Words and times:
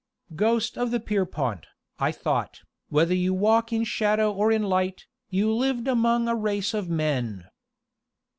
"Ghost 0.35 0.79
of 0.79 0.89
the 0.89 0.99
Pierrepont," 0.99 1.67
I 1.99 2.11
thought, 2.11 2.61
"whether 2.89 3.13
you 3.13 3.35
walk 3.35 3.71
in 3.71 3.83
shadow 3.83 4.33
or 4.33 4.51
in 4.51 4.63
light, 4.63 5.05
you 5.29 5.53
lived 5.53 5.87
among 5.87 6.27
a 6.27 6.33
race 6.35 6.73
of 6.73 6.89
Men!" 6.89 7.45